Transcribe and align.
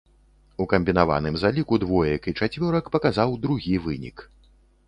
У 0.63 0.65
камбінаваным 0.71 1.37
заліку 1.41 1.79
двоек 1.85 2.21
і 2.31 2.35
чацвёрак 2.39 2.91
паказаў 2.97 3.39
другі 3.45 3.75
вынік. 3.85 4.17